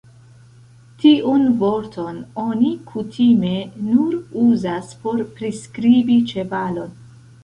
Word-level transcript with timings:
Tiun 1.01 1.43
vorton 1.63 2.15
oni 2.43 2.71
kutime 2.91 3.51
nur 3.89 4.15
uzas 4.45 4.89
por 5.05 5.21
priskribi 5.37 6.17
ĉevalon. 6.33 6.97